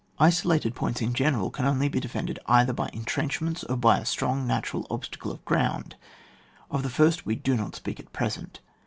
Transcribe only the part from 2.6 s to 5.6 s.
by entrenchments, or by a strong natural obstacle of